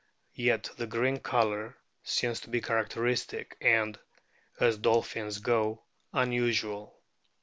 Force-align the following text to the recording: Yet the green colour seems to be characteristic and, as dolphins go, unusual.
Yet 0.33 0.71
the 0.77 0.87
green 0.87 1.19
colour 1.19 1.77
seems 2.03 2.39
to 2.39 2.49
be 2.49 2.59
characteristic 2.59 3.55
and, 3.61 3.99
as 4.59 4.79
dolphins 4.79 5.37
go, 5.37 5.83
unusual. 6.11 7.03